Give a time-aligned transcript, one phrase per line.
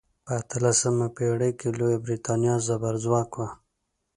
[0.25, 3.47] په اتلسمه پیړۍ کې لویه بریتانیا زبرځواک وه.